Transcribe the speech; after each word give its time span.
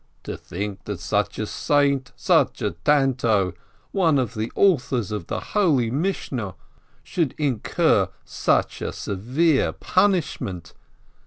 "To 0.23 0.35
think 0.35 0.85
that 0.85 0.99
such 0.99 1.37
a 1.37 1.45
saint, 1.45 2.11
such 2.15 2.63
a 2.63 2.71
Tano, 2.71 3.53
one 3.91 4.17
of 4.17 4.33
the 4.33 4.51
authors 4.55 5.11
of 5.11 5.27
the 5.27 5.39
holy 5.53 5.91
Mishnah, 5.91 6.55
should 7.03 7.35
incur 7.37 8.09
such 8.25 8.81
a 8.81 8.91
severe 8.93 9.73
punishment 9.73 10.73